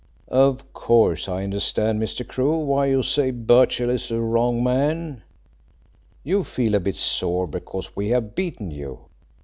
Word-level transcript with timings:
"Of 0.29 0.73
course, 0.73 1.29
I 1.29 1.43
understand, 1.43 2.01
Mr. 2.01 2.27
Crewe, 2.27 2.57
why 2.65 2.87
you 2.87 3.03
say 3.03 3.29
Birchill 3.29 3.91
is 3.91 4.09
the 4.09 4.19
wrong 4.19 4.63
man. 4.63 5.21
You 6.23 6.43
feel 6.43 6.73
a 6.73 6.79
bit 6.79 6.95
sore 6.95 7.45
because 7.45 7.95
we 7.95 8.07
have 8.09 8.33
beaten 8.33 8.71
you. 8.71 9.01